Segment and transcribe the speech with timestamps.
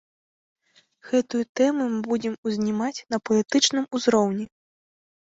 [1.09, 4.45] Гэтую тэму мы будзем узнімаць на палітычным узроўні.